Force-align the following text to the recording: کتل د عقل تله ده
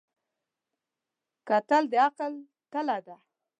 کتل 1.47 1.83
د 1.91 1.93
عقل 2.05 2.33
تله 2.71 2.97
ده 3.05 3.15